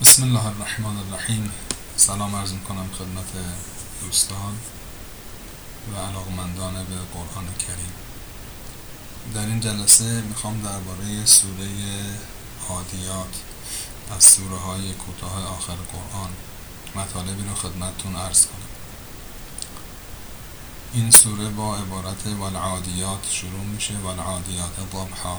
بسم 0.00 0.22
الله 0.22 0.46
الرحمن 0.46 0.96
الرحیم. 0.98 1.50
سلام 1.96 2.36
عرض 2.36 2.52
کنم 2.68 2.88
خدمت 2.98 3.32
دوستان 4.00 4.58
و 5.92 5.96
علاقمندان 5.96 6.74
به 6.74 6.96
قرآن 7.14 7.46
کریم. 7.58 7.92
در 9.34 9.46
این 9.46 9.60
جلسه 9.60 10.04
می‌خوام 10.04 10.62
درباره 10.62 11.26
سوره 11.26 11.68
عادیات 12.68 13.34
از 14.16 14.24
سوره 14.24 14.56
های 14.56 14.92
کوتاه 14.94 15.46
آخر 15.46 15.74
قرآن 15.74 16.30
مطالبی 16.94 17.48
رو 17.48 17.54
خدمتتون 17.54 18.16
عرض 18.16 18.46
کنم. 18.46 18.68
این 20.92 21.10
سوره 21.10 21.48
با 21.48 21.76
عبارت 21.76 22.26
والعادیات 22.26 23.30
شروع 23.30 23.64
میشه 23.64 23.98
والعادیات 23.98 24.76
ضبحا. 24.92 25.38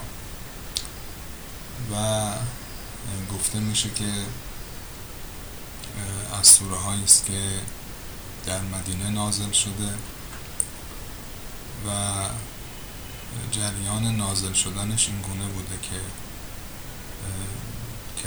و 1.92 2.32
گفته 3.34 3.60
میشه 3.60 3.90
که 3.90 4.06
از 6.40 6.48
سوره 6.48 7.04
است 7.04 7.26
که 7.26 7.50
در 8.46 8.62
مدینه 8.62 9.10
نازل 9.10 9.52
شده 9.52 9.94
و 11.88 11.90
جریان 13.52 14.16
نازل 14.16 14.54
شدنش 14.54 15.08
این 15.08 15.22
گونه 15.22 15.46
بوده 15.46 15.80
که 15.82 16.00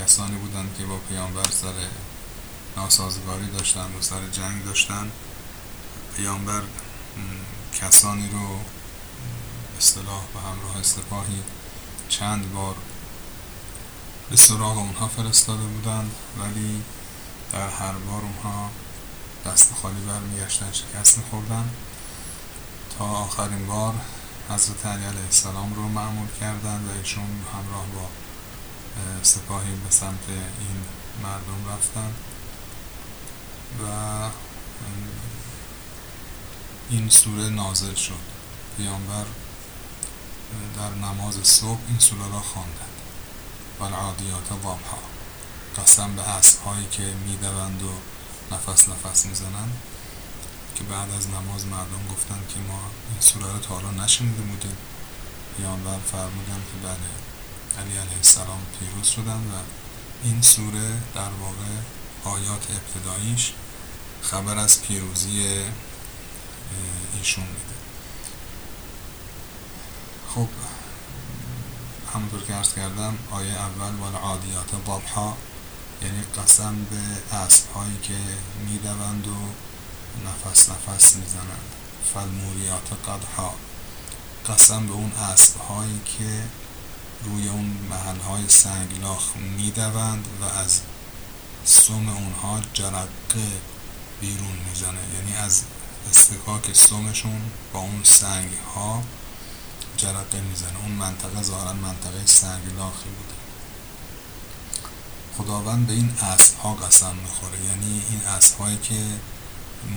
کسانی 0.03 0.35
بودند 0.35 0.75
که 0.77 0.85
با 0.85 0.97
پیامبر 0.97 1.49
سر 1.51 1.73
ناسازگاری 2.77 3.47
داشتن 3.47 3.95
و 3.99 4.01
سر 4.01 4.27
جنگ 4.31 4.65
داشتن. 4.65 5.11
پیامبر 6.17 6.61
کسانی 7.81 8.29
رو 8.29 8.59
اصطلاح 9.77 10.21
به 10.33 10.39
همراه 10.39 10.83
سپاهی 10.83 11.43
چند 12.09 12.53
بار 12.53 12.75
به 14.29 14.35
سراغ 14.35 14.77
اونها 14.77 15.07
فرستاده 15.07 15.63
بودند 15.63 16.11
ولی 16.37 16.83
در 17.53 17.69
هر 17.69 17.91
بار 17.91 18.21
اونها 18.21 18.69
دست 19.45 19.73
خالی 19.81 20.01
برمیگشتن 20.01 20.71
شکست 20.71 21.17
میخوردن. 21.17 21.69
تا 22.97 23.05
آخرین 23.05 23.67
بار 23.67 23.93
حضرت 24.49 24.85
علی 24.85 25.03
علیه 25.05 25.25
السلام 25.25 25.73
رو 25.73 25.87
معمول 25.87 26.27
کردن 26.39 26.85
و 26.87 26.97
ایشون 26.97 27.45
همراه 27.53 27.85
با 27.85 28.07
سپاهی 29.23 29.75
به 29.75 29.89
سمت 29.89 30.29
این 30.29 30.83
مردم 31.23 31.73
رفتن 31.73 32.13
و 33.83 33.85
این 36.89 37.09
سوره 37.09 37.49
نازل 37.49 37.95
شد. 37.95 38.13
پیامبر 38.77 39.25
در 40.77 40.89
نماز 40.89 41.35
صبح 41.43 41.79
این 41.87 41.99
سوره 41.99 42.31
را 42.33 42.39
خواندند. 42.39 42.91
و 43.79 43.83
العادیات 43.83 44.47
ضبحا 44.47 45.10
قسم 45.77 46.15
به 46.15 46.21
اسب 46.21 46.63
هایی 46.63 46.87
که 46.91 47.03
می‌دوند 47.03 47.83
و 47.83 47.91
نفس 48.55 48.89
نفس 48.89 49.25
می‌زنند 49.25 49.77
که 50.75 50.83
بعد 50.83 51.11
از 51.11 51.27
نماز 51.27 51.65
مردم 51.65 52.07
گفتن 52.11 52.39
که 52.53 52.59
ما 52.59 52.79
این 53.11 53.21
سوره 53.21 53.53
رو 53.53 53.59
تا 53.59 53.75
حالا 53.75 54.03
نشنیده 54.03 54.41
بودیم. 54.41 54.77
پیامبر 55.57 55.97
فرمودن 56.11 56.61
که 56.71 56.87
بله 56.87 57.09
علی 57.81 57.97
علیه 57.97 58.17
السلام 58.17 58.61
پیروز 58.79 59.07
شدن 59.07 59.37
و 59.37 59.55
این 60.23 60.41
سوره 60.41 60.89
در 61.15 61.29
واقع 61.39 61.73
آیات 62.23 62.67
ابتداییش 62.71 63.53
خبر 64.21 64.57
از 64.57 64.81
پیروزی 64.81 65.65
ایشون 67.17 67.43
میده. 67.43 67.75
خب 70.35 70.47
همونطور 72.13 72.43
که 72.43 72.55
ارز 72.55 72.73
کردم 72.73 73.17
آیه 73.31 73.51
اول 73.51 73.95
وال 73.95 74.15
عادیات 74.15 74.69
ضبحا. 74.85 75.33
یعنی 76.03 76.23
قسم 76.37 76.85
به 76.89 77.35
اسب 77.35 77.71
هایی 77.71 77.99
که 78.03 78.17
می‌دوند 78.65 79.27
و 79.27 79.35
نفس 80.27 80.69
نفس 80.69 81.15
می‌زنند. 81.15 81.71
فالموریات 82.13 82.93
قدها 82.93 83.53
قسم 84.49 84.87
به 84.87 84.93
اون 84.93 85.11
اسب 85.11 85.57
هایی 85.59 86.01
که 86.17 86.43
روی 87.23 87.47
اون 87.47 87.77
محل 87.89 88.19
های 88.19 88.49
سنگلاخ 88.49 89.35
می‌دوند 89.35 90.27
و 90.41 90.43
از 90.43 90.79
سوم 91.65 92.09
اونها 92.09 92.61
جرقه 92.73 93.07
بیرون 94.21 94.57
می‌زنه. 94.69 94.99
یعنی 95.15 95.35
از 95.37 95.63
استکاک 96.09 96.73
سومشون 96.73 97.41
با 97.73 97.79
اون 97.79 98.03
سنگ 98.03 98.49
ها 98.75 99.03
جرقه 99.97 100.41
می‌زنه. 100.41 100.79
اون 100.81 100.91
منطقه 100.91 101.43
ظاهرا 101.43 101.73
منطقه 101.73 102.25
سنگلاخی 102.25 103.09
بوده. 103.09 103.40
خداوند 105.41 105.87
به 105.87 105.93
این 105.93 106.09
اسب 106.21 106.57
ها 106.57 106.73
قسم 106.73 107.15
می‌خوره. 107.15 107.65
یعنی 107.65 108.01
این 108.09 108.21
اسب 108.37 108.57
هایی 108.57 108.77
که 108.77 109.03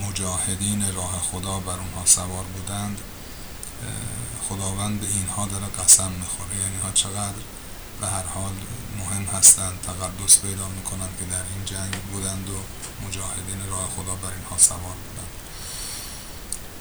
مجاهدین 0.07 0.93
راه 0.95 1.21
خدا 1.31 1.59
بر 1.59 1.77
اونها 1.77 2.05
سوار 2.05 2.43
بودند 2.43 2.97
خداوند 4.49 4.99
به 5.01 5.07
اینها 5.07 5.45
داره 5.47 5.65
قسم 5.65 6.11
می‌خوره. 6.11 6.55
یعنی 6.63 6.77
ها 6.83 6.91
چقدر 6.91 7.41
به 8.01 8.07
هر 8.07 8.23
حال 8.23 8.51
مهم 8.99 9.25
هستند 9.25 9.79
تقدس 9.81 10.39
پیدا 10.39 10.67
می‌کنند 10.67 11.09
که 11.19 11.25
در 11.25 11.43
این 11.55 11.65
جنگ 11.65 11.93
بودند 12.11 12.49
و 12.49 12.57
مجاهدین 13.07 13.69
راه 13.69 13.89
خدا 13.95 14.15
بر 14.15 14.33
اینها 14.33 14.57
سوار 14.57 14.79
بودند. 14.79 15.31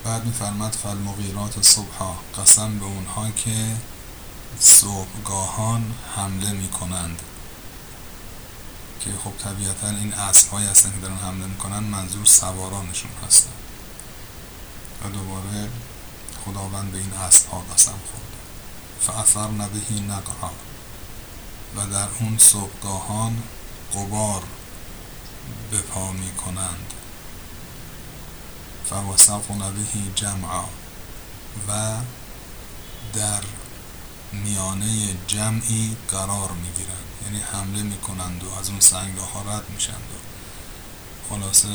بعد 0.04 0.24
میفرمد 0.26 0.72
فالمغیرات 0.72 1.62
صبحا. 1.62 2.14
قسم 2.38 2.78
به 2.78 2.84
اونها 2.84 3.30
که 3.30 3.76
صبحگاهان 4.60 5.94
حمله 6.16 6.53
می‌کنند. 6.53 7.22
که 9.04 9.10
خب 9.25 9.32
طبیعتا 9.38 9.88
این 9.88 10.15
اسب 10.15 10.50
هایی 10.50 10.66
هستن 10.66 10.92
که 10.92 11.00
دارن 11.00 11.16
حمله 11.16 11.47
می‌کنن 11.47 11.78
منظور 11.78 12.25
سوارانشون 12.25 13.10
هستن. 13.26 13.50
و 15.04 15.09
دوباره 15.09 15.70
خداوند 16.44 16.92
به 16.92 16.98
این 16.98 17.12
اسب 17.12 17.48
ها 17.48 17.65
قسم 17.75 17.92
خورده. 17.92 18.34
فاثر 19.00 19.50
نبهی 19.50 20.00
نقعا 20.00 20.50
و 21.76 21.87
در 21.92 22.09
اون 22.20 22.38
صبحگاهان 22.38 23.42
قبار 23.94 24.42
به 25.71 25.78
پا 25.78 26.12
می 26.12 26.34
کنند 26.34 26.94
فوسق 28.91 29.53
نبهی 29.53 30.12
جمعا. 30.15 30.65
و 31.69 31.97
در 33.15 33.41
میانه 34.45 35.15
جمعی 35.27 35.97
قرار 36.09 36.50
می‌گیرند. 36.53 37.05
یعنی 37.25 37.41
حمله 37.53 37.83
می‌کنند 37.83 38.45
و 38.45 38.55
از 38.61 38.71
اون 38.71 38.81
سنگ 38.81 39.19
ها 39.19 39.43
رد 39.43 39.71
میشند 39.71 40.09
و 40.15 40.19
خلاصه 41.28 41.69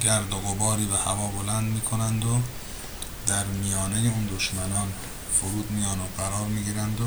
گرد 0.00 0.32
و 0.32 0.36
غباری 0.36 0.86
به 0.86 0.98
هوا 0.98 1.26
بلند 1.26 1.72
می‌کنند 1.72 2.24
و 2.24 2.40
در 3.26 3.44
میانه 3.44 3.98
اون 3.98 4.28
دشمنان 4.36 4.92
فرود 5.40 5.70
میان 5.70 6.00
و 6.00 6.04
قرار 6.16 6.46
می‌گیرند 6.46 7.00
و 7.00 7.04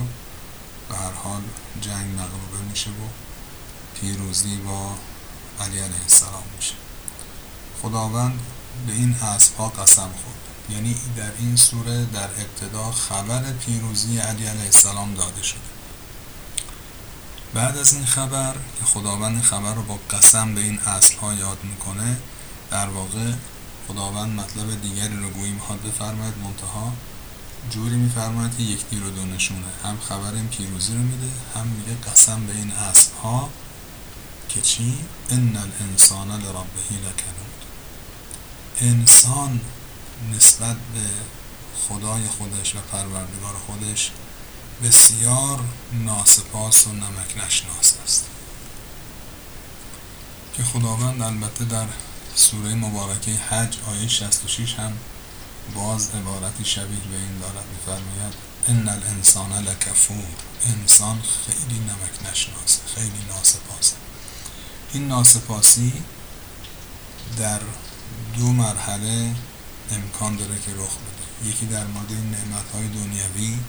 به 0.89 0.95
هر 0.95 1.11
حال 1.11 1.41
جنگ 1.81 2.13
مغلوبه 2.13 2.69
میشه 2.69 2.89
و 2.89 3.07
پیروزی 3.99 4.57
با 4.57 4.95
علی 5.59 5.79
علیه 5.79 6.01
السلام 6.03 6.43
میشه. 6.55 6.73
خداوند 7.81 8.39
به 8.87 8.93
این 8.93 9.15
ها 9.57 9.69
قسم 9.69 10.01
خورد. 10.01 10.52
یعنی 10.69 10.95
در 11.17 11.31
این 11.39 11.55
سوره 11.55 12.05
در 12.05 12.23
ابتدا 12.23 12.91
خبر 12.91 13.51
پیروزی 13.51 14.17
علی 14.17 14.45
علیه 14.45 14.65
السلام 14.65 15.13
داده 15.13 15.43
شده. 15.43 15.59
بعد 17.53 17.77
از 17.77 17.93
این 17.93 18.05
خبر 18.05 18.53
که 18.53 18.85
خداوند 18.85 19.41
خبر 19.41 19.73
رو 19.73 19.83
با 19.83 19.99
قسم 20.11 20.55
به 20.55 20.61
این 20.61 20.79
اصل 20.79 21.17
ها 21.17 21.33
یاد 21.33 21.57
می‌کنه 21.63 22.17
در 22.71 22.87
واقع 22.87 23.31
خداوند 23.87 24.39
مطلب 24.39 24.81
دیگری 24.81 25.17
رو 25.17 25.29
گویی 25.29 25.51
می‌خواد 25.51 25.81
بفرماید. 25.81 26.33
منتها 26.37 26.93
جوری 27.69 27.95
میفرماید 27.95 28.57
که 28.57 28.63
یک 28.63 28.85
تیر 28.89 29.03
و 29.03 29.09
دو 29.09 29.25
نشونه. 29.25 29.65
هم 29.83 29.97
خبر 30.09 30.33
این 30.33 30.47
پیروزی 30.47 30.93
رو 30.93 30.99
میده 30.99 31.31
هم 31.55 31.67
میگه 31.67 32.01
قسم 32.11 32.45
به 32.45 32.53
این 32.53 32.71
اسب 32.71 33.13
ها 33.23 33.49
که 34.49 34.61
چی؟ 34.61 34.97
ان 35.29 35.57
الانسان 35.57 36.27
لربه 36.27 36.89
لکنود. 36.91 37.63
انسان 38.81 39.59
نسبت 40.31 40.75
به 40.75 41.09
خدای 41.87 42.27
خودش 42.27 42.75
و 42.75 42.79
پروردگار 42.91 43.53
خودش 43.67 44.11
بسیار 44.83 45.59
ناسپاس 45.93 46.87
و 46.87 46.91
نمک 46.91 47.45
نشناس 47.45 47.93
است. 48.03 48.25
که 50.57 50.63
خداوند 50.63 51.21
البته 51.21 51.65
در 51.65 51.85
سوره 52.35 52.75
مبارکه 52.75 53.31
حج 53.31 53.77
آیه 53.87 54.07
66 54.07 54.73
هم 54.73 54.93
باز 55.75 56.09
عبارتی 56.09 56.65
شبیه 56.65 56.99
به 57.11 57.17
این 57.17 57.39
دارد 57.39 57.65
میفرماید 57.71 58.33
ان 58.67 58.89
الانسان 58.89 59.51
لکفور. 59.63 60.25
انسان 60.65 61.21
خیلی 61.21 61.79
نمک 61.79 62.31
نشناسه 62.31 62.79
خیلی 62.95 63.25
ناسپاسه 63.29 63.95
این 64.93 65.07
ناسپاسی 65.07 65.93
در 67.37 67.59
دو 68.37 68.51
مرحله 68.51 69.35
امکان 69.91 70.35
داره 70.35 70.59
که 70.59 70.71
رخ 70.71 70.97
بده. 70.97 71.49
یکی 71.49 71.65
در 71.65 71.85
مورد 71.85 72.11
نعمت 72.11 72.71
های 72.73 72.87
دنیوی 72.87 73.59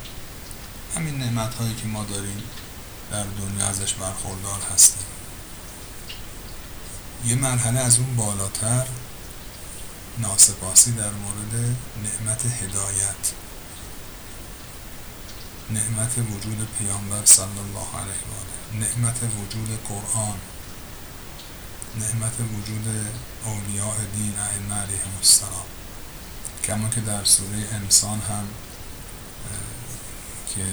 همین 0.96 1.18
نعمت 1.18 1.54
هایی 1.54 1.74
که 1.74 1.86
ما 1.86 2.04
داریم 2.04 2.42
در 3.10 3.24
دنیا 3.24 3.66
ازش 3.66 3.94
برخوردار 3.94 4.60
هستیم. 4.74 5.06
یه 7.26 7.34
مرحله 7.34 7.80
از 7.80 7.98
اون 7.98 8.16
بالاتر 8.16 8.86
ناسپاسی 10.18 10.92
در 10.92 11.10
مورد 11.10 11.76
نعمت 12.04 12.46
هدایت. 12.46 13.32
نعمت 15.70 16.18
وجود 16.18 16.68
پیامبر 16.78 17.24
صلی 17.24 17.44
الله 17.44 17.88
علیه 18.00 18.22
و 18.28 18.34
آله. 18.40 18.86
نعمت 18.86 19.16
وجود 19.22 19.78
قرآن. 19.88 20.38
نعمت 22.00 22.34
وجود 22.40 23.06
اولیاء 23.44 23.96
دین 24.16 24.34
ائمه 24.38 24.74
علیهم 24.74 25.16
السلام. 25.20 25.73
کما 26.66 26.88
که 26.88 27.00
در 27.00 27.24
سوره 27.24 27.68
انسان 27.72 28.18
هم 28.18 28.48
که 30.54 30.64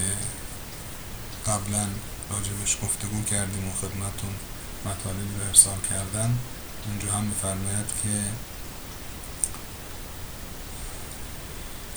قبلا 1.46 1.88
راجبش 2.30 2.78
گفتگو 2.84 3.24
کردیم 3.24 3.68
و 3.68 3.72
خدمتون 3.72 4.36
مطالبی 4.86 5.40
رو 5.40 5.48
ارسال 5.48 5.78
کردن 5.90 6.38
اونجا 6.88 7.12
هم 7.12 7.24
میفرماید 7.24 7.86
که 8.04 8.24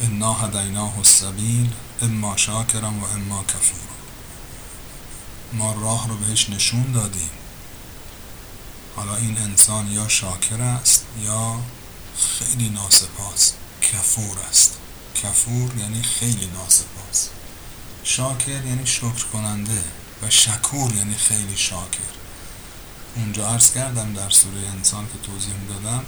انا 0.00 0.32
هدیناه 0.32 0.98
السبیل 0.98 1.72
اما 2.02 2.36
شاکرم 2.36 3.02
و 3.02 3.04
اما 3.04 3.44
کفور 3.44 3.94
ما 5.52 5.72
راه 5.72 6.08
رو 6.08 6.16
بهش 6.16 6.50
نشون 6.50 6.92
دادیم. 6.92 7.30
حالا 8.96 9.16
این 9.16 9.38
انسان 9.38 9.88
یا 9.92 10.08
شاکر 10.08 10.62
است 10.62 11.06
یا 11.22 11.60
خیلی 12.38 12.68
ناسپاس. 12.68 13.52
کفور 13.94 14.38
است. 14.50 14.78
کفور 15.14 15.76
یعنی 15.78 16.02
خیلی 16.02 16.46
ناسپاس 16.46 17.28
شاکر 18.04 18.64
یعنی 18.64 18.86
شکر 18.86 19.24
کننده 19.32 19.82
و 20.22 20.30
شکور 20.30 20.94
یعنی 20.94 21.14
خیلی 21.14 21.56
شاکر. 21.56 22.14
اونجا 23.16 23.48
عرض 23.48 23.72
کردم 23.72 24.12
در 24.12 24.30
سوره 24.30 24.68
انسان 24.76 25.06
که 25.06 25.30
توضیح 25.30 25.54
دادم 25.68 26.04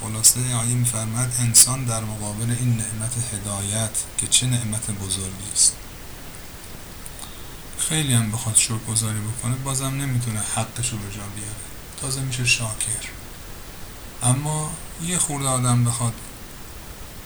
خلاصه 0.00 0.54
آیه 0.54 0.74
میفرماد 0.74 1.32
انسان 1.38 1.84
در 1.84 2.00
مقابل 2.00 2.50
این 2.50 2.76
نعمت 2.76 3.12
هدایت 3.32 3.90
که 4.18 4.26
چه 4.26 4.46
نعمت 4.46 4.90
بزرگی 4.90 5.52
است. 5.52 5.76
خیلی 7.78 8.14
هم 8.14 8.32
بخواد 8.32 8.56
شکر 8.56 8.78
گذاری 8.78 9.18
بکنه 9.20 9.54
بازم 9.54 9.86
نمی‌تونه 9.86 10.40
حقش 10.40 10.88
رو 10.88 10.98
به 10.98 11.10
جا 11.14 11.22
بیاره. 11.36 11.54
تازه 12.00 12.20
میشه 12.20 12.44
شاکر. 12.44 13.08
اما 14.22 14.70
یه 15.06 15.18
خورده 15.18 15.48
آدم 15.48 15.84
بخواد 15.84 16.14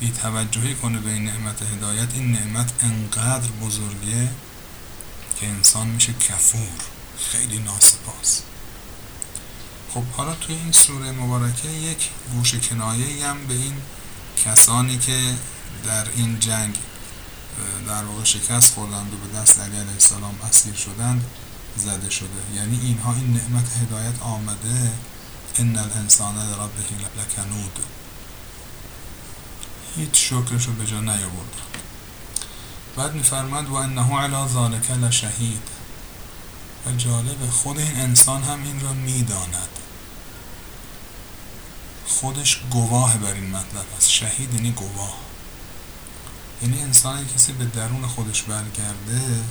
بی 0.01 0.13
توجهی 0.13 0.75
کنه 0.75 0.99
به 0.99 1.11
این 1.11 1.25
نعمت 1.25 1.63
هدایت 1.63 2.15
این 2.15 2.33
نعمت 2.33 2.73
انقدر 2.81 3.49
بزرگه 3.63 4.29
که 5.41 5.47
انسان 5.47 5.87
میشه 5.87 6.13
کفور 6.13 6.69
خیلی 7.19 7.59
ناسپاس. 7.59 8.43
خب 9.95 10.05
حالا 10.05 10.35
توی 10.35 10.55
این 10.55 10.73
سوره 10.73 11.13
مبارکه 11.13 11.69
یک 11.69 12.09
گوش 12.33 12.55
کنایه 12.55 13.27
هم 13.27 13.47
به 13.47 13.55
این 13.55 13.75
کسانی 14.45 14.99
که 14.99 15.35
در 15.85 16.07
این 16.17 16.41
جنگ 16.41 16.79
در 17.87 18.05
واقع 18.05 18.25
شکست 18.25 18.75
خوردند 18.75 19.15
و 19.15 19.17
به 19.17 19.39
دست 19.39 19.61
علی 19.61 19.77
علیه 19.77 19.93
السلام 19.93 20.35
اسیر 20.49 20.75
شدند 20.75 21.25
زده 21.77 22.11
شده. 22.11 22.29
یعنی 22.57 22.81
اینها 22.81 23.15
این 23.15 23.33
نعمت 23.33 23.69
هدایت 23.83 24.23
آمده 24.23 24.93
ان 25.59 25.77
الانسان 25.77 26.35
لربه 26.37 26.83
لکنود. 27.19 27.79
هیچ 29.97 30.11
شکرش 30.13 30.67
رو 30.67 30.73
به 30.73 30.87
جا 30.87 31.01
نیاوردن. 31.01 31.65
بعد 32.97 33.15
میفرماد 33.15 33.69
و 33.69 33.75
انه 33.75 34.19
علی 34.19 34.49
ذالک 34.53 34.91
لشهید. 34.91 35.63
و 36.87 36.93
جالب 36.93 37.51
خود 37.51 37.79
این 37.79 38.01
انسان 38.01 38.43
هم 38.43 38.63
این 38.63 38.81
را 38.81 38.93
می‌داند. 38.93 39.69
خودش 42.07 42.61
گواه 42.71 43.19
بر 43.19 43.33
این 43.33 43.51
مطلب 43.51 43.87
است. 43.97 44.11
شهید 44.11 44.55
یعنی 44.55 44.71
گواه. 44.71 45.15
یعنی 46.63 46.83
انسان 46.83 47.29
کسی 47.35 47.53
به 47.53 47.65
درون 47.65 48.07
خودش 48.07 48.43
برگرده 48.43 49.43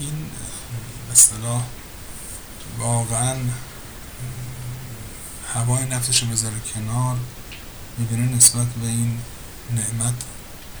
این 0.00 0.26
اصطلاح 1.12 1.62
واقعا 2.78 3.36
هوای 5.54 5.84
نفسش 5.84 6.22
رو 6.22 6.28
بذاره 6.28 6.60
کنار 6.74 7.16
می‌بینه 7.98 8.36
نسبت 8.36 8.66
به 8.66 8.86
این 8.86 9.18
نعمت 9.76 10.14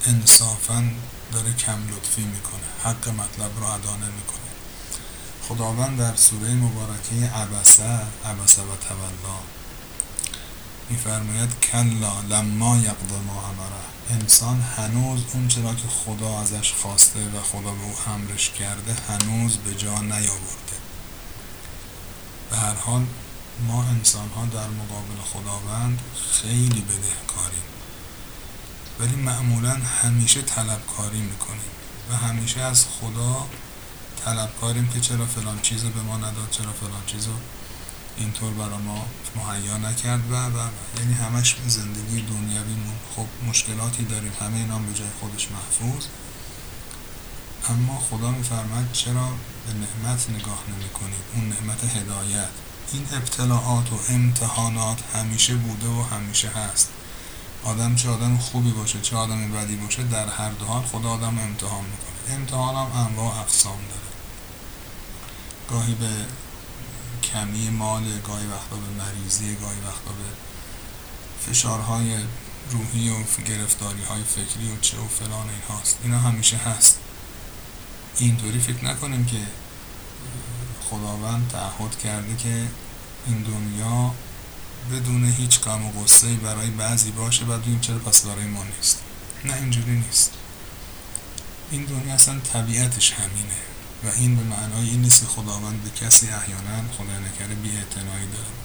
انصافا 0.06 0.90
داره 1.32 1.52
کم 1.52 1.88
لطفی 1.88 2.22
می‌کنه 2.22 2.68
حق 2.84 3.08
مطلب 3.08 3.58
رو 3.60 3.66
ادا 3.66 3.96
نمی‌کنه. 3.96 4.42
خداوند 5.48 5.98
در 5.98 6.16
سوره 6.16 6.54
مبارکه 6.54 7.14
عبسه 7.34 8.00
عبسه 8.24 8.62
و 8.62 8.76
تولا 8.88 9.38
میفرماید 10.90 11.60
کلا 11.60 12.20
لما 12.20 12.76
یقض 12.76 13.12
ما 13.26 13.42
امره. 13.48 14.20
انسان 14.20 14.60
هنوز 14.60 15.20
اون 15.32 15.48
چرا 15.48 15.74
که 15.74 15.88
خدا 15.88 16.40
ازش 16.40 16.72
خواسته 16.72 17.20
و 17.20 17.42
خدا 17.42 17.72
به 17.72 17.82
او 17.82 17.94
امرش 18.14 18.50
کرده 18.50 18.96
هنوز 19.08 19.56
به 19.56 19.74
جا 19.74 20.00
نیاورده. 20.00 20.76
به 22.50 22.56
هر 22.56 22.74
حال 22.74 23.06
ما 23.68 23.84
انسان 23.84 24.28
ها 24.28 24.44
در 24.44 24.68
مقابل 24.68 25.20
خداوند 25.32 26.00
خیلی 26.32 26.80
بدهکاریم. 26.80 27.61
ولی 29.02 29.16
معمولا 29.16 29.76
همیشه 30.02 30.42
طلبکاری 30.42 31.20
می‌کنیم 31.20 31.70
و 32.10 32.16
همیشه 32.16 32.60
از 32.60 32.86
خدا 32.86 33.46
طلبکاریم 34.24 34.88
که 34.88 35.00
چرا 35.00 35.26
فلان 35.26 35.60
چیز 35.60 35.84
به 35.84 36.02
ما 36.02 36.16
نداد 36.16 36.48
چرا 36.50 36.72
فلان 36.72 37.02
چیز 37.06 37.28
اینطور 38.16 38.52
برا 38.52 38.78
ما 38.78 39.06
مهیا 39.36 39.76
نکرد 39.78 40.30
و 40.30 40.34
و 40.34 40.68
یعنی 40.98 41.14
همش 41.14 41.56
زندگی 41.66 42.22
دنیویمون 42.22 42.94
خب 43.16 43.26
مشکلاتی 43.48 44.04
داریم 44.04 44.32
همه 44.40 44.56
اینا 44.56 44.78
به 44.78 44.94
جای 44.94 45.08
خودش 45.20 45.48
محفوظ. 45.50 46.04
اما 47.68 47.98
خدا 48.10 48.30
میفرماد 48.30 48.92
چرا 48.92 49.28
به 49.66 49.72
نعمت 49.72 50.30
نگاه 50.30 50.58
نمی 50.68 50.88
کنید 50.88 51.24
اون 51.34 51.48
نعمت 51.48 51.96
هدایت. 51.96 52.48
این 52.92 53.06
ابتلاعات 53.12 53.92
و 53.92 53.98
امتحانات 54.08 54.98
همیشه 55.14 55.54
بوده 55.54 55.86
و 55.86 56.02
همیشه 56.02 56.48
هست. 56.48 56.88
آدم 57.64 57.94
چه 57.94 58.08
آدم 58.08 58.38
خوبی 58.38 58.70
باشه 58.70 59.00
چه 59.00 59.16
آدم 59.16 59.52
بدی 59.52 59.76
باشه 59.76 60.02
در 60.02 60.28
هر 60.28 60.50
دو 60.50 60.64
حال 60.64 60.82
خدا 60.82 61.08
آدم 61.08 61.38
امتحان 61.38 61.84
می‌کنه. 61.84 62.36
امتحان 62.36 62.74
هم 62.74 63.06
انواع 63.06 63.38
اقسام 63.38 63.78
داره. 63.78 64.12
گاهی 65.70 65.94
به 65.94 66.10
کمی 67.22 67.70
مال 67.70 68.02
گاهی 68.26 68.46
وقتا 68.46 68.76
به 68.76 69.04
مریضی 69.04 69.54
گاهی 69.54 69.78
وقتا 69.86 70.10
به 70.10 70.28
فشارهای 71.46 72.16
روحی 72.70 73.08
و 73.08 73.42
گرفتاری 73.46 74.02
های 74.02 74.22
فکری 74.22 74.72
و 74.72 74.80
چه 74.80 74.96
و 74.96 75.08
فلان 75.08 75.48
این 75.48 75.62
هاست 75.68 75.98
اینا 76.02 76.18
همیشه 76.18 76.56
هست. 76.56 76.98
اینطوری 78.18 78.58
فکر 78.58 78.84
نکنیم 78.84 79.24
که 79.24 79.38
خداوند 80.90 81.48
تعهد 81.48 81.98
کرده 81.98 82.36
که 82.36 82.66
این 83.26 83.42
دنیا 83.42 84.14
بدون 84.90 85.24
هیچ 85.24 85.60
غم 85.60 85.84
و 85.86 85.92
غصه 86.02 86.34
برای 86.34 86.70
بعضی 86.70 87.10
باشه 87.10 87.44
بعد 87.44 87.62
بگیم 87.62 87.80
چرا 87.80 87.98
پس 87.98 88.22
برای 88.22 88.44
ما 88.44 88.64
نیست. 88.64 88.98
نه 89.44 89.54
اینجوری 89.54 89.92
نیست. 89.92 90.30
این 91.70 91.84
دنیا 91.84 92.14
اصلا 92.14 92.40
طبیعتش 92.40 93.12
همینه 93.12 93.56
و 94.04 94.08
این 94.16 94.36
به 94.36 94.42
معنای 94.42 94.88
این 94.88 95.02
نیست 95.02 95.24
خداوند 95.24 95.82
به 95.82 95.90
کسی 95.90 96.28
احیانا 96.28 96.88
خدا 96.98 97.18
نکره 97.18 97.54
بی 97.54 97.70
داره 97.70 98.62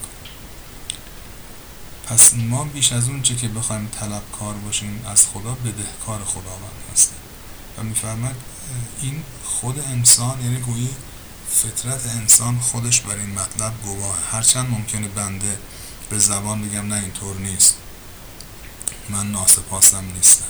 پس 2.07 2.33
ما 2.33 2.63
بیش 2.63 2.91
از 2.91 3.09
اون 3.09 3.21
چه 3.21 3.35
که 3.35 3.47
بخوایم 3.47 3.87
طلبکار 3.99 4.53
باشیم 4.53 5.05
از 5.07 5.25
خدا 5.25 5.53
بدهکار 5.53 6.23
خداوند 6.25 6.81
هستیم. 6.93 7.17
و 7.77 7.83
میفرمد 7.83 8.35
این 9.01 9.23
خود 9.43 9.79
انسان 9.79 10.41
یعنی 10.41 10.57
گویی 10.57 10.89
فطرت 11.49 12.07
انسان 12.07 12.59
خودش 12.59 13.01
بر 13.01 13.15
این 13.15 13.29
مطلب 13.29 13.73
گواه. 13.83 14.17
هرچند 14.31 14.69
ممکنه 14.69 15.07
بنده 15.07 15.57
به 16.09 16.19
زبان 16.19 16.61
بگم 16.61 16.87
نه 16.87 16.95
اینطور 16.95 17.37
نیست. 17.37 17.75
من 19.09 19.31
ناسپاسم 19.31 20.05
نیستم. 20.15 20.45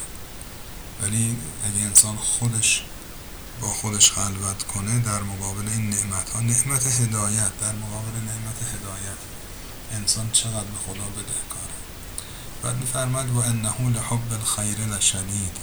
ولی 1.01 1.37
اگه 1.65 1.85
انسان 1.85 2.15
خودش 2.15 2.83
با 3.61 3.67
خودش 3.67 4.11
خلوت 4.11 4.63
کنه 4.63 4.99
در 4.99 5.23
مقابل 5.23 5.69
این 5.69 5.89
نعمت 5.89 6.29
ها 6.29 6.39
نعمت 6.39 6.87
هدایت 6.87 7.59
در 7.61 7.71
مقابل 7.71 8.11
نعمت 8.11 8.61
هدایت 8.61 9.17
انسان 9.91 10.31
چقدر 10.31 10.63
به 10.63 10.77
خدا 10.85 11.05
بدهکاره؟ 11.05 11.77
بعد 12.63 12.75
میفرماد 12.75 13.29
و 13.29 13.39
انه 13.39 13.89
لحب 13.89 14.33
الخیر 14.33 14.77
لشدید. 14.79 15.57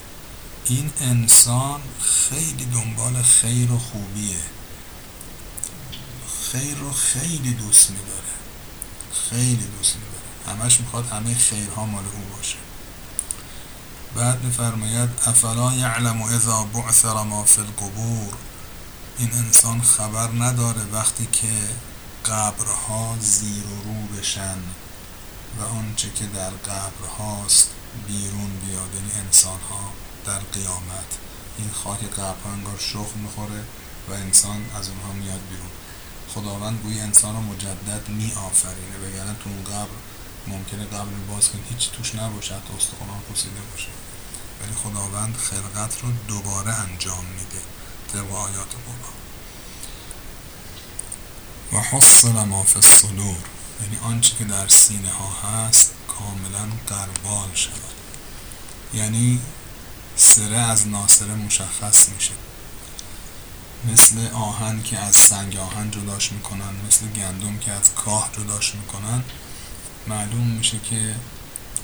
این 0.67 0.91
انسان 1.01 1.81
خیلی 2.01 2.65
دنبال 2.65 3.23
خیر 3.23 3.73
و 3.73 3.79
خوبیه. 3.79 4.43
خیر 6.53 6.77
رو 6.77 6.93
خیلی 6.93 7.55
دوست 7.55 7.91
میداره. 7.91 8.24
خیلی 9.31 9.67
دوست 9.79 9.97
میداره 9.97 10.61
همش 10.63 10.81
می‌خواد 10.81 11.09
همه 11.09 11.35
خیرها 11.35 11.87
مال 11.87 12.05
او 12.05 12.37
باشه. 12.37 12.57
بعد 14.15 14.45
میفرماید 14.45 15.11
افلا 15.27 15.73
یعلم 15.73 16.23
اذا 16.23 16.65
بعثر 16.65 17.23
ما 17.23 17.45
فی 17.45 17.61
القبور؟ 17.61 18.35
این 19.19 19.33
انسان 19.33 19.83
خبر 19.83 20.29
نداره 20.29 20.83
وقتی 20.93 21.29
که 21.33 21.53
قبرها 22.25 23.17
زیر 23.21 23.65
و 23.67 23.83
رو 23.83 24.19
بشن 24.19 24.59
و 25.61 25.63
آنچه 25.63 26.11
که 26.11 26.27
در 26.27 26.51
قبرهاست 26.51 27.71
بیرون 28.07 28.51
بیاد. 28.67 28.95
یعنی 28.95 29.27
انسان 29.27 29.61
ها 29.71 29.93
در 30.27 30.39
قیامت. 30.39 31.11
این 31.59 31.71
خاک 31.85 32.01
قبرها 32.01 32.53
انگار 32.53 32.79
شخ 32.79 33.17
می‌خوره 33.23 33.65
و 34.09 34.13
انسان 34.13 34.65
از 34.79 34.89
اونها 34.89 35.13
میاد 35.13 35.41
بیرون. 35.51 35.71
خداوند 36.35 36.81
گویی 36.83 37.01
انسان 37.01 37.35
رو 37.35 37.41
مجدد 37.41 38.09
می 38.09 38.33
آفرینه 38.33 38.97
وگرنه 38.99 39.37
تو 39.45 39.51
اون 39.51 39.65
قبر 39.65 39.97
ممکنه 40.47 40.85
قبر 40.85 41.11
باز 41.31 41.49
کنی. 41.49 41.63
هیچی 41.71 41.91
توش 41.93 42.15
نباشه. 42.15 42.55
حتی 42.55 42.75
استخوان 42.77 43.21
پوسیده 43.29 43.61
باشه. 43.71 43.89
ولی 44.63 44.75
خداوند 44.75 45.37
خلقت 45.37 46.03
رو 46.03 46.09
دوباره 46.29 46.75
انجام 46.75 47.25
میده. 47.25 47.63
طبق 48.13 48.35
آیات 48.35 48.69
قرآن. 48.87 49.15
و 51.73 51.81
حصل 51.81 52.29
ما 52.29 52.63
فی 52.63 52.77
الصدور. 52.77 53.37
یعنی 53.83 53.97
آنچه 54.03 54.37
که 54.37 54.45
در 54.45 54.69
سینه 54.69 55.11
ها 55.11 55.51
هست 55.51 55.91
کاملا 56.09 56.69
قربال 56.87 57.55
شود. 57.55 57.95
یعنی 58.95 59.41
سره 60.17 60.57
از 60.57 60.89
ناسره 60.89 61.35
مشخص 61.35 62.09
میشه. 62.09 62.33
مثل 63.93 64.29
آهن 64.33 64.83
که 64.83 64.99
از 64.99 65.17
سنگ 65.17 65.57
آهن 65.57 65.91
جداش 65.91 66.33
می‌کنن 66.33 66.73
مثل 66.89 67.07
گندم 67.07 67.59
که 67.59 67.73
از 67.73 67.95
کاه 67.95 68.31
جداش 68.33 68.75
می‌کنن 68.75 69.25
معلوم 70.07 70.47
میشه 70.47 70.79
که 70.79 71.15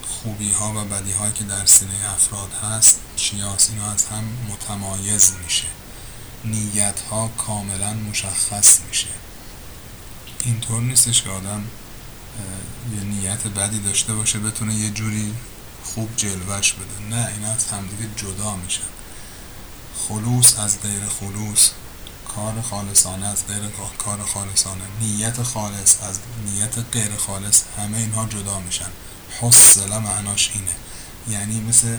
خوبی 0.08 0.52
ها 0.52 0.72
و 0.72 0.84
بدی 0.84 1.12
ها 1.12 1.30
که 1.30 1.44
در 1.44 1.66
سینه 1.66 2.12
افراد 2.14 2.52
هست 2.62 3.00
چیاس 3.16 3.70
اینا 3.70 3.92
از 3.92 4.04
هم 4.04 4.24
متمایز 4.48 5.32
میشه. 5.44 5.66
نیت 6.44 7.00
ها 7.10 7.28
کاملا 7.28 7.94
مشخص 7.94 8.80
میشه. 8.88 9.08
اینطور 10.44 10.80
نیستش 10.80 11.22
که 11.22 11.30
آدم 11.30 11.64
یه 12.94 13.00
نیت 13.00 13.46
بدی 13.46 13.78
داشته 13.78 14.14
باشه 14.14 14.38
بتونه 14.38 14.74
یه 14.74 14.90
جوری 14.90 15.34
خوب 15.84 16.16
جلوش 16.16 16.72
بده. 16.72 17.16
نه 17.16 17.28
اینا 17.36 17.52
از 17.52 17.66
همدیگه 17.66 18.08
جدا 18.16 18.56
میشن. 18.56 18.80
خلوص 20.08 20.58
از 20.58 20.80
غیر 20.82 21.02
خلوص. 21.06 21.70
کار 22.36 22.62
خالصانه 22.62 23.26
از 23.26 23.46
غیر 23.46 23.62
کار 23.98 24.22
خالصانه. 24.24 24.84
نیت 25.00 25.42
خالص 25.42 26.02
از 26.02 26.18
نیت 26.44 26.78
غیر 26.92 27.16
خالص 27.16 27.62
همه 27.78 27.98
اینها 27.98 28.26
جدا 28.26 28.60
میشن. 28.60 28.90
حسله 29.40 29.98
معناش 29.98 30.50
اینه. 30.54 30.74
یعنی 31.28 31.60
مثل 31.60 31.96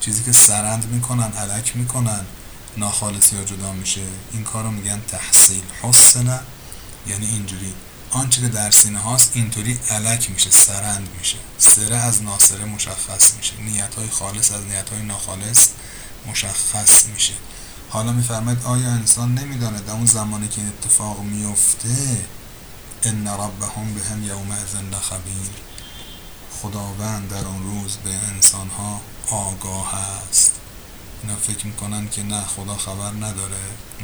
چیزی 0.00 0.24
که 0.24 0.32
سرند 0.32 0.84
می‌کنن 0.84 1.32
علک 1.32 1.76
می‌کنن 1.76 2.24
ناخالصی 2.76 3.36
ها 3.36 3.44
جدا 3.44 3.72
میشه. 3.72 4.00
این 4.32 4.44
کار 4.44 4.64
رو 4.64 4.70
میگن 4.70 5.00
تحصیل. 5.08 5.62
حسله 5.82 6.40
یعنی 7.06 7.26
اینجوری. 7.26 7.74
آنچه 8.10 8.40
که 8.40 8.48
در 8.48 8.70
سینه 8.70 8.98
هاست 8.98 9.30
اینطوری 9.34 9.80
علک 9.90 10.30
میشه 10.30 10.50
سرند 10.50 11.08
میشه. 11.18 11.38
سره 11.58 11.96
از 11.96 12.22
ناسره 12.22 12.64
مشخص 12.64 13.34
میشه. 13.34 13.52
نیت 13.56 13.94
های 13.94 14.10
خالص 14.10 14.52
از 14.52 14.64
نیت 14.64 14.88
های 14.88 15.02
ناخالص 15.02 15.68
مشخص 16.26 17.06
میشه. 17.06 17.34
حالا 17.90 18.12
میفرماید 18.12 18.62
آیا 18.64 18.90
انسان 18.90 19.34
نمیدانه 19.34 19.80
در 19.80 19.92
اون 19.92 20.06
زمانی 20.06 20.48
که 20.48 20.60
این 20.60 20.68
اتفاق 20.68 21.20
میفته 21.20 22.26
ان 23.02 23.26
ربهم 23.28 23.94
بهم 23.94 24.24
یومئذ 24.24 24.74
لخبیر؟ 24.92 25.50
خداوند 26.62 27.28
در 27.28 27.46
اون 27.46 27.62
روز 27.62 27.96
به 27.96 28.10
انسان 28.10 28.68
ها 28.68 29.00
آگاه 29.30 29.94
است. 29.94 30.52
اینا 31.22 31.36
فکر 31.36 31.66
می‌کنن 31.66 32.08
که 32.08 32.22
نه 32.22 32.40
خدا 32.40 32.76
خبر 32.76 33.10
نداره 33.10 33.56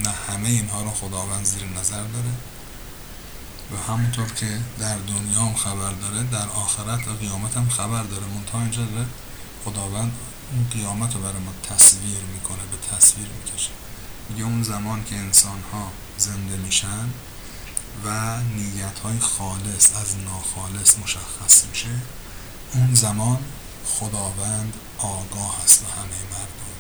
نه 0.04 0.10
همه 0.10 0.48
اینها 0.48 0.82
رو 0.82 0.90
خداوند 0.90 1.44
زیر 1.44 1.64
نظر 1.64 2.02
داره. 2.02 2.32
و 3.72 3.92
همونطور 3.92 4.32
که 4.32 4.60
در 4.78 4.96
دنیا 4.96 5.40
هم 5.40 5.54
خبر 5.54 5.92
داره 5.92 6.22
در 6.22 6.48
آخرت 6.48 7.08
و 7.08 7.12
قیامت 7.20 7.56
هم 7.56 7.68
خبر 7.68 8.02
داره. 8.02 8.26
منتها 8.26 8.60
اینجا 8.60 8.84
داره 8.84 9.06
خداوند 9.64 10.12
اون 10.52 10.66
قیامت 10.70 11.14
رو 11.14 11.20
برای 11.20 11.42
ما 11.42 11.52
تصویر 11.62 12.20
می‌کنه 12.34 12.58
به 12.72 12.96
تصویر 12.96 13.26
میگه 14.32 14.44
اون 14.44 14.62
زمان 14.62 15.04
که 15.04 15.16
انسان 15.16 15.62
ها 15.72 15.92
زنده 16.18 16.56
میشن 16.56 17.08
و 18.04 18.38
نیت 18.42 18.98
های 18.98 19.18
خالص 19.18 19.96
از 19.96 20.16
ناخالص 20.16 20.98
مشخص 20.98 21.64
میشه 21.64 21.88
اون 22.74 22.94
زمان 22.94 23.38
خداوند 23.86 24.74
آگاه 24.98 25.62
هست 25.64 25.82
و 25.82 25.86
همه 26.00 26.22
مردم. 26.30 26.72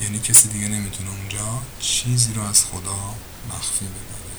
یعنی 0.00 0.18
کسی 0.18 0.48
دیگه 0.48 0.68
نمی‌تونه 0.68 1.10
اونجا 1.10 1.62
چیزی 1.80 2.32
رو 2.32 2.42
از 2.42 2.64
خدا 2.64 3.14
مخفی 3.48 3.84
بداره 3.84 4.36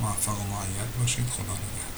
موفق 0.00 0.40
و 0.40 0.44
معید 0.44 0.98
باشید. 1.00 1.24
خدا 1.28 1.42
نگهدار. 1.42 1.91